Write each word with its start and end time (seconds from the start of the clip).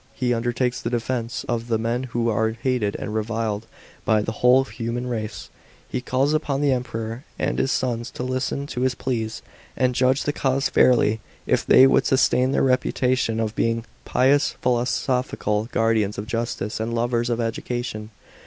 He 0.15 0.33
undertakes 0.33 0.81
the 0.81 0.89
defence 0.89 1.45
of" 1.47 1.67
the 1.67 1.77
men 1.77 2.05
who 2.05 2.27
are 2.27 2.53
hated 2.59 2.95
and 2.95 3.13
reviled 3.13 3.67
by 4.03 4.23
the 4.23 4.31
whole 4.31 4.63
human 4.63 5.05
race." 5.05 5.51
He 5.87 6.01
calls 6.01 6.33
upon 6.33 6.59
the 6.59 6.71
Emperor 6.71 7.23
and 7.37 7.59
his 7.59 7.71
sons 7.71 8.09
to 8.17 8.23
listen 8.23 8.65
to 8.65 8.81
his 8.81 8.95
pleas, 8.95 9.43
and 9.77 9.93
judge 9.93 10.23
the 10.23 10.33
cause 10.33 10.69
fairly, 10.69 11.19
if 11.45 11.63
they 11.63 11.85
would 11.85 12.07
sustain 12.07 12.51
their 12.51 12.63
reputation 12.63 13.39
of 13.39 13.53
being 13.55 13.85
"pious, 14.03 14.55
philosophical, 14.59 15.69
guardians 15.71 16.17
of 16.17 16.25
justice, 16.25 16.79
and 16.79 16.95
lovers 16.95 17.29
of 17.29 17.39
education.' 17.39 18.09